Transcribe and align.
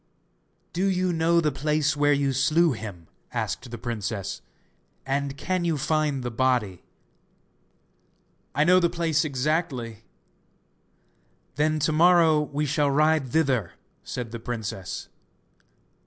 'Do 0.73 0.87
you 0.87 1.13
know 1.13 1.39
the 1.39 1.51
place 1.51 1.95
where 1.95 2.11
you 2.11 2.33
slew 2.33 2.71
him?' 2.71 3.05
asked 3.31 3.69
the 3.69 3.77
princess, 3.77 4.41
'and 5.05 5.37
can 5.37 5.63
you 5.63 5.77
find 5.77 6.23
the 6.23 6.31
body?' 6.31 6.81
'I 8.55 8.63
know 8.63 8.79
the 8.79 8.89
place 8.89 9.23
exactly.' 9.23 10.03
'Then 11.53 11.77
to 11.77 11.91
morrow 11.91 12.41
we 12.41 12.65
shall 12.65 12.89
ride 12.89 13.27
thither,' 13.29 13.73
said 14.03 14.31
the 14.31 14.39
princess. 14.39 15.07